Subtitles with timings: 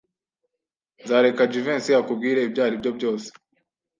[1.01, 3.27] Nzareka Jivency akubwire ibyaribyo byose.